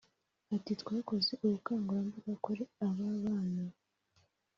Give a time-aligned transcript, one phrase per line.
[0.55, 3.63] Ati “Twakoze ubukangurambaga kuri aba bana